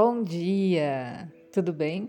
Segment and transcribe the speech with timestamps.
[0.00, 2.08] Bom dia, tudo bem?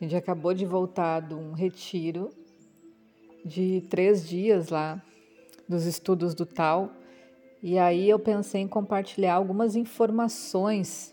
[0.00, 2.30] A gente acabou de voltar de um retiro
[3.44, 5.02] de três dias lá
[5.68, 6.92] dos estudos do Tal
[7.60, 11.12] e aí eu pensei em compartilhar algumas informações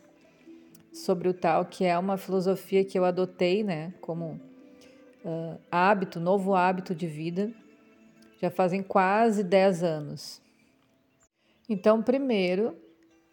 [0.93, 4.39] sobre o Tal, que é uma filosofia que eu adotei, né, como
[5.25, 7.51] uh, hábito, novo hábito de vida,
[8.39, 10.39] já fazem quase dez anos.
[11.67, 12.77] Então, primeiro,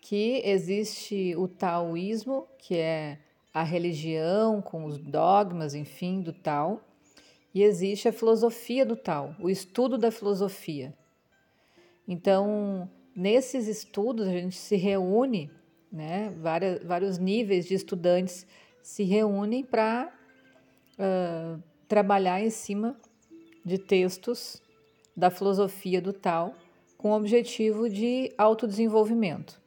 [0.00, 3.18] que existe o taoísmo, que é
[3.52, 6.80] a religião com os dogmas, enfim, do Tao,
[7.54, 10.95] e existe a filosofia do Tao, o estudo da filosofia.
[12.06, 15.50] Então, nesses estudos, a gente se reúne,
[15.92, 18.46] né, várias, vários níveis de estudantes
[18.82, 20.12] se reúnem para
[20.98, 22.96] uh, trabalhar em cima
[23.64, 24.62] de textos
[25.16, 26.54] da filosofia do Tao
[26.96, 29.60] com o objetivo de autodesenvolvimento.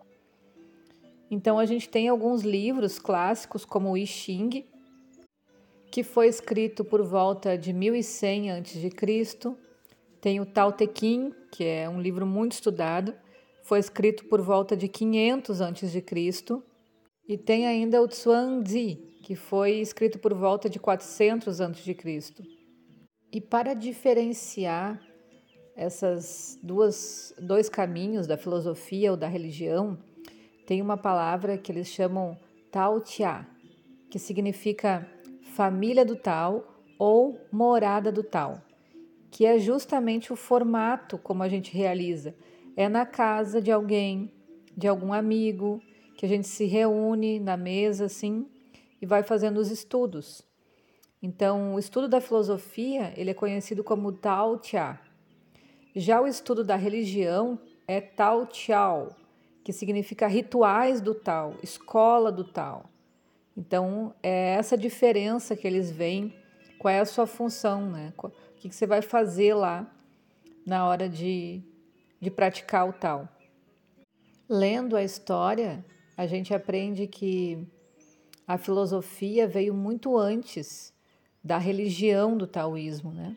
[1.34, 4.68] Então a gente tem alguns livros clássicos como o I Ching,
[5.92, 8.90] que foi escrito por volta de 1100 a.C.
[10.22, 13.16] Tem o Tao Te Ching, que é um livro muito estudado,
[13.64, 16.06] foi escrito por volta de 500 a.C.
[17.28, 21.98] E tem ainda o Zi, que foi escrito por volta de 400 a.C.
[23.32, 25.02] E para diferenciar
[25.76, 29.98] essas duas dois caminhos da filosofia ou da religião,
[30.66, 32.38] tem uma palavra que eles chamam
[32.72, 33.46] Tao Tia,
[34.10, 35.08] que significa
[35.54, 36.66] família do Tao
[36.98, 38.62] ou morada do Tao,
[39.30, 42.36] que é justamente o formato como a gente realiza.
[42.76, 44.32] É na casa de alguém,
[44.76, 45.82] de algum amigo,
[46.18, 48.48] que a gente se reúne na mesa assim
[49.02, 50.42] e vai fazendo os estudos.
[51.22, 55.00] Então, o estudo da filosofia, ele é conhecido como Tao Tia.
[55.96, 59.16] Já o estudo da religião é Tao Tiao,
[59.64, 62.90] que significa rituais do tal, escola do tal.
[63.56, 66.36] Então, é essa diferença que eles veem,
[66.78, 68.14] qual é a sua função, né?
[68.18, 69.90] O que você vai fazer lá
[70.66, 71.62] na hora de,
[72.20, 73.30] de praticar o tal.
[74.50, 75.86] Lendo a história,
[76.18, 77.66] a gente aprende que
[78.48, 80.94] a filosofia veio muito antes
[81.44, 83.36] da religião do taoísmo, né?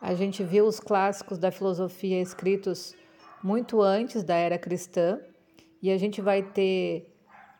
[0.00, 2.94] A gente viu os clássicos da filosofia escritos
[3.42, 5.20] muito antes da era cristã,
[5.82, 7.14] e a gente vai ter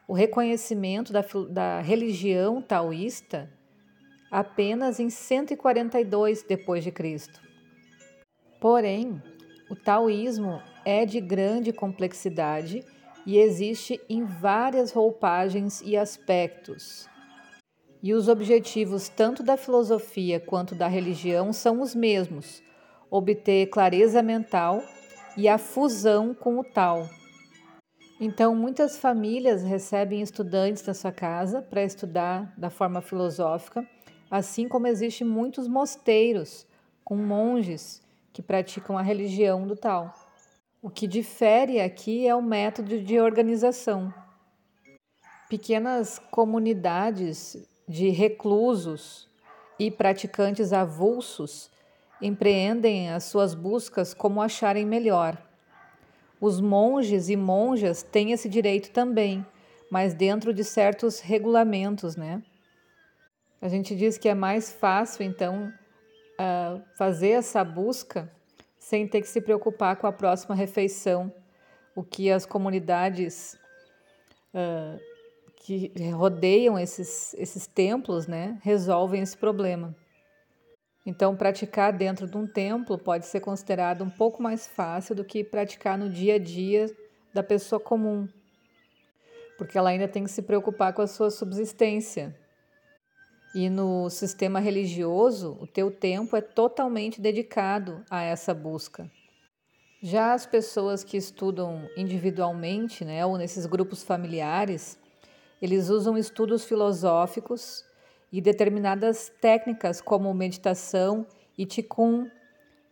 [0.07, 3.51] o reconhecimento da, da religião taoísta
[4.31, 7.41] apenas em 142 depois de Cristo.
[8.61, 9.23] Porém,
[9.71, 12.85] o taoísmo é de grande complexidade
[13.27, 17.09] e existe em várias roupagens e aspectos.
[18.03, 22.63] E os objetivos tanto da filosofia quanto da religião são os mesmos:
[23.11, 24.83] obter clareza mental
[25.39, 27.09] e a fusão com o tal.
[28.21, 33.89] Então, muitas famílias recebem estudantes na sua casa para estudar da forma filosófica,
[34.29, 36.67] assim como existem muitos mosteiros
[37.05, 40.13] com monges que praticam a religião do tal.
[40.83, 44.13] O que difere aqui é o método de organização.
[45.49, 47.57] Pequenas comunidades
[47.87, 49.29] de reclusos
[49.79, 51.71] e praticantes avulsos
[52.21, 55.37] empreendem as suas buscas como acharem melhor.
[56.41, 59.45] Os monges e monjas têm esse direito também,
[59.91, 62.43] mas dentro de certos regulamentos, né?
[63.61, 65.73] A gente diz que é mais fácil, então,
[66.39, 68.31] uh, fazer essa busca
[68.79, 71.33] sem ter que se preocupar com a próxima refeição,
[71.95, 73.59] o que as comunidades
[74.55, 74.99] uh,
[75.57, 79.95] que rodeiam esses, esses templos, né, resolvem esse problema.
[81.07, 85.43] Então, praticar dentro de um templo pode ser considerado um pouco mais fácil do que
[85.43, 86.95] praticar no dia a dia
[87.33, 88.29] da pessoa comum,
[89.57, 92.37] porque ela ainda tem que se preocupar com a sua subsistência.
[93.55, 99.11] E no sistema religioso, o teu tempo é totalmente dedicado a essa busca.
[100.03, 104.99] Já as pessoas que estudam individualmente, né, ou nesses grupos familiares,
[105.61, 107.88] eles usam estudos filosóficos
[108.33, 111.27] e determinadas técnicas como meditação
[111.57, 112.31] e Qigong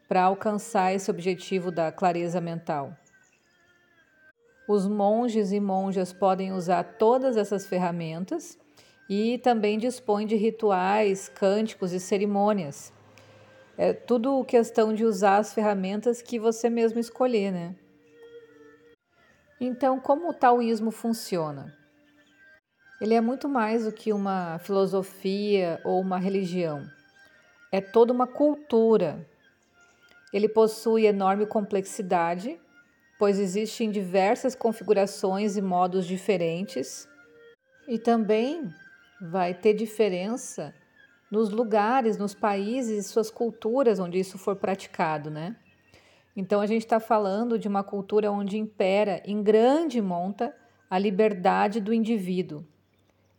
[0.09, 2.97] para alcançar esse objetivo da clareza mental.
[4.69, 8.59] Os monges e monjas podem usar todas essas ferramentas
[9.09, 12.93] e também dispõem de rituais, cânticos e cerimônias.
[13.79, 17.77] É tudo questão de usar as ferramentas que você mesmo escolher, né?
[19.61, 21.75] Então, como o taoísmo funciona?
[22.99, 26.91] Ele é muito mais do que uma filosofia ou uma religião.
[27.71, 29.27] É toda uma cultura.
[30.33, 32.59] Ele possui enorme complexidade,
[33.19, 37.07] pois existem diversas configurações e modos diferentes.
[37.87, 38.73] E também
[39.21, 40.75] vai ter diferença
[41.31, 45.55] nos lugares, nos países, suas culturas onde isso for praticado, né?
[46.35, 50.55] Então a gente está falando de uma cultura onde impera em grande monta
[50.89, 52.65] a liberdade do indivíduo.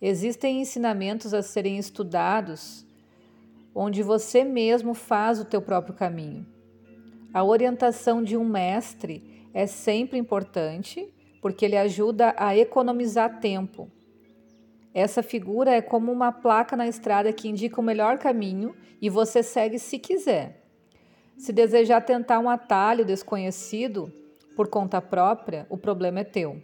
[0.01, 2.85] Existem ensinamentos a serem estudados
[3.73, 6.45] onde você mesmo faz o teu próprio caminho.
[7.33, 13.91] A orientação de um mestre é sempre importante porque ele ajuda a economizar tempo.
[14.94, 19.44] Essa figura é como uma placa na estrada que indica o melhor caminho e você
[19.44, 20.63] segue se quiser.
[21.38, 24.11] Se desejar tentar um atalho desconhecido
[24.55, 26.59] por conta própria, o problema é teu.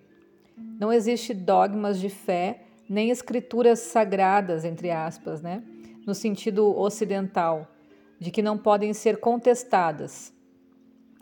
[0.80, 5.64] Não existe dogmas de fé nem escrituras sagradas, entre aspas, né?
[6.06, 7.68] no sentido ocidental,
[8.20, 10.34] de que não podem ser contestadas.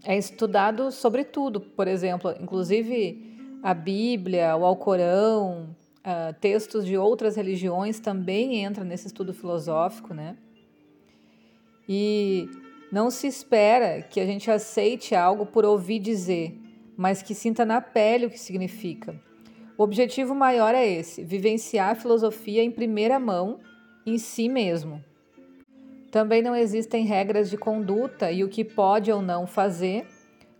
[0.04, 7.36] É estudado sobre tudo, por exemplo, inclusive a Bíblia, o Alcorão, uh, textos de outras
[7.36, 10.36] religiões também entram nesse estudo filosófico, né?
[11.88, 12.50] E
[12.92, 16.60] não se espera que a gente aceite algo por ouvir dizer,
[16.98, 19.16] mas que sinta na pele o que significa.
[19.82, 23.60] O objetivo maior é esse: vivenciar a filosofia em primeira mão,
[24.06, 25.04] em si mesmo.
[26.12, 30.06] Também não existem regras de conduta e o que pode ou não fazer,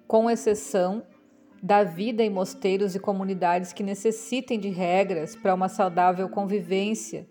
[0.08, 1.04] com exceção
[1.62, 7.28] da vida em mosteiros e comunidades que necessitem de regras para uma saudável convivência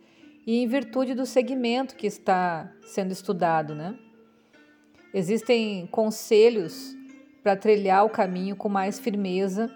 [0.47, 3.99] e em virtude do segmento que está sendo estudado, né?
[5.13, 6.97] Existem conselhos
[7.43, 9.69] para trilhar o caminho com mais firmeza,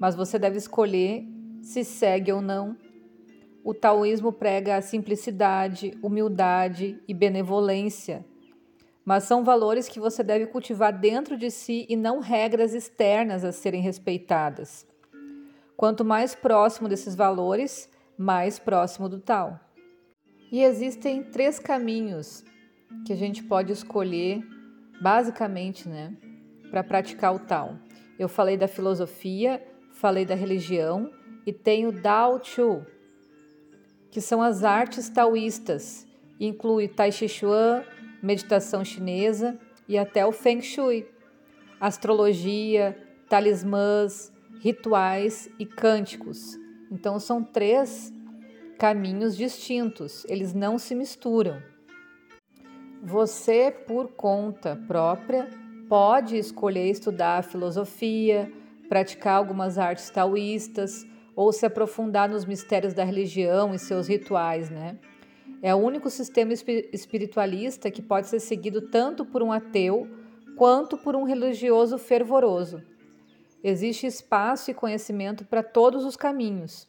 [0.00, 1.24] mas você deve escolher
[1.62, 2.76] se segue ou não.
[3.64, 8.24] O taoísmo prega a simplicidade, humildade e benevolência
[9.04, 13.52] mas são valores que você deve cultivar dentro de si e não regras externas a
[13.52, 14.86] serem respeitadas.
[15.76, 19.58] Quanto mais próximo desses valores, mais próximo do tal.
[20.50, 22.44] E existem três caminhos
[23.04, 24.40] que a gente pode escolher,
[25.00, 26.14] basicamente, né,
[26.70, 27.78] para praticar o tal.
[28.18, 31.10] Eu falei da filosofia, falei da religião
[31.46, 32.86] e tenho Dao Chu,
[34.10, 36.06] que são as artes taoístas.
[36.38, 37.84] Inclui Tai Chi Chuan,
[38.22, 39.58] meditação chinesa
[39.88, 41.08] e até o Feng Shui,
[41.80, 42.96] astrologia,
[43.28, 46.58] talismãs, rituais e cânticos.
[46.90, 48.12] Então são três
[48.78, 51.62] caminhos distintos, eles não se misturam.
[53.02, 55.48] Você, por conta própria,
[55.88, 58.52] pode escolher estudar filosofia,
[58.88, 61.04] praticar algumas artes taoístas
[61.34, 64.98] ou se aprofundar nos mistérios da religião e seus rituais, né?
[65.62, 70.08] É o único sistema espiritualista que pode ser seguido tanto por um ateu
[70.56, 72.82] quanto por um religioso fervoroso.
[73.62, 76.88] Existe espaço e conhecimento para todos os caminhos.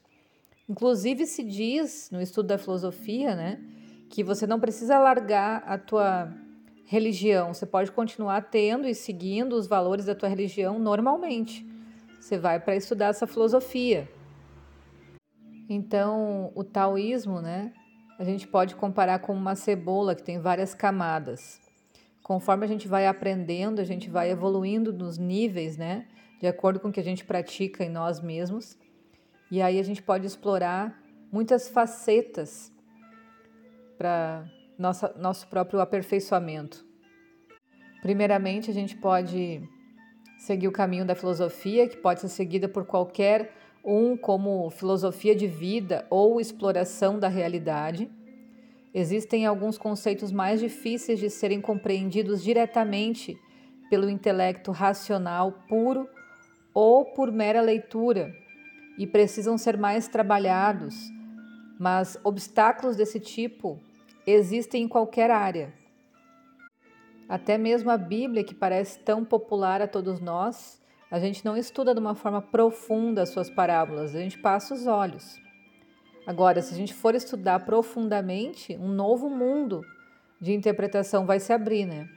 [0.68, 3.62] Inclusive se diz no estudo da filosofia, né,
[4.10, 6.34] que você não precisa largar a tua
[6.86, 11.66] religião, você pode continuar tendo e seguindo os valores da tua religião normalmente.
[12.19, 14.10] Você vai para estudar essa filosofia.
[15.74, 17.74] Então, o taoísmo, né,
[18.20, 21.60] a gente pode comparar com uma cebola que tem várias camadas.
[22.22, 26.06] Conforme a gente vai aprendendo, a gente vai evoluindo nos níveis, né?
[26.39, 28.77] De acordo com o que a gente pratica em nós mesmos.
[29.50, 31.01] E aí a gente pode explorar
[31.32, 32.72] muitas facetas
[33.98, 34.46] para
[35.18, 36.86] nosso próprio aperfeiçoamento.
[38.01, 39.68] Primeiramente, a gente pode
[40.38, 45.48] seguir o caminho da filosofia, que pode ser seguida por qualquer um como filosofia de
[45.48, 48.10] vida ou exploração da realidade.
[48.94, 53.38] Existem alguns conceitos mais difíceis de serem compreendidos diretamente
[53.90, 56.08] pelo intelecto racional puro
[56.74, 58.34] ou por mera leitura
[58.98, 60.96] e precisam ser mais trabalhados,
[61.80, 63.80] mas obstáculos desse tipo
[64.25, 65.74] existem em qualquer área.
[67.28, 70.83] Até mesmo a Bíblia, que parece tão popular a todos nós,
[71.13, 74.88] a gente não estuda de uma forma profunda as suas parábolas, a gente passa os
[74.88, 75.39] olhos.
[76.25, 79.86] Agora, se a gente for estudar profundamente, um novo mundo
[80.41, 82.10] de interpretação vai se abrir, né?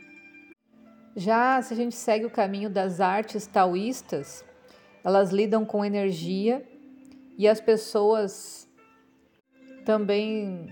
[1.14, 4.42] Já se a gente segue o caminho das artes taoístas,
[5.04, 6.66] elas lidam com energia
[7.36, 8.66] e as pessoas
[9.84, 10.70] também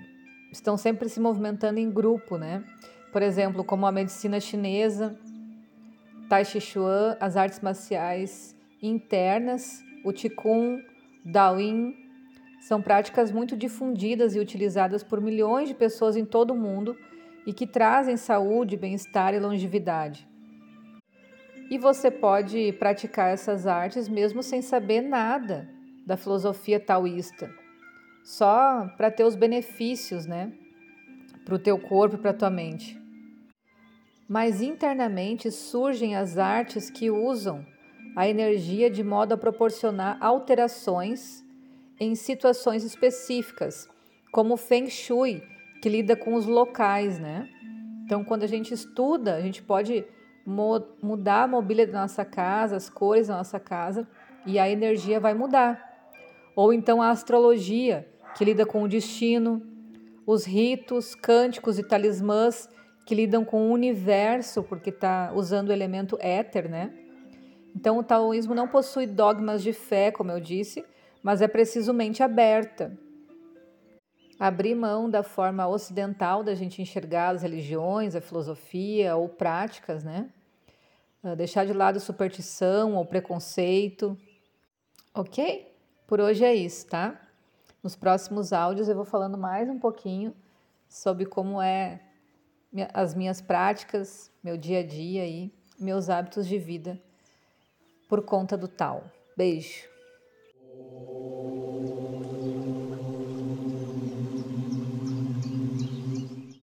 [0.50, 2.64] estão sempre se movimentando em grupo, né?
[3.12, 5.14] Por exemplo, como a medicina chinesa,
[6.28, 10.82] Tai Chi Chuan, as artes marciais internas, o Qigong,
[11.24, 11.94] Daoyin,
[12.60, 16.96] são práticas muito difundidas e utilizadas por milhões de pessoas em todo o mundo
[17.46, 20.26] e que trazem saúde, bem-estar e longevidade.
[21.70, 25.68] E você pode praticar essas artes mesmo sem saber nada
[26.06, 27.50] da filosofia taoísta.
[28.24, 30.50] só para ter os benefícios, né?
[31.44, 33.03] Para o teu corpo e para a tua mente.
[34.28, 37.64] Mas internamente surgem as artes que usam
[38.16, 41.44] a energia de modo a proporcionar alterações
[42.00, 43.88] em situações específicas,
[44.32, 45.42] como o Feng Shui,
[45.82, 47.48] que lida com os locais, né?
[48.04, 50.04] Então, quando a gente estuda, a gente pode
[50.46, 54.06] mudar a mobília da nossa casa, as cores da nossa casa,
[54.46, 55.82] e a energia vai mudar.
[56.54, 59.62] Ou então a astrologia, que lida com o destino,
[60.26, 62.68] os ritos, cânticos e talismãs
[63.04, 66.92] que lidam com o universo, porque está usando o elemento éter, né?
[67.74, 70.84] Então, o taoísmo não possui dogmas de fé, como eu disse,
[71.22, 72.96] mas é preciso mente aberta.
[74.38, 80.30] Abrir mão da forma ocidental da gente enxergar as religiões, a filosofia ou práticas, né?
[81.22, 84.18] Ah, deixar de lado superstição ou preconceito.
[85.14, 85.72] Ok?
[86.06, 87.20] Por hoje é isso, tá?
[87.82, 90.34] Nos próximos áudios eu vou falando mais um pouquinho
[90.88, 92.00] sobre como é
[92.92, 97.00] as minhas práticas, meu dia a dia e meus hábitos de vida
[98.08, 99.10] por conta do tal.
[99.36, 99.93] Beijo.